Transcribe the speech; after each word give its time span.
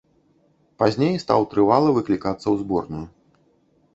Пазней 0.83 1.11
стаў 1.23 1.41
трывала 1.51 1.89
выклікацца 1.97 2.43
ў 2.53 2.65
зборную. 2.65 3.05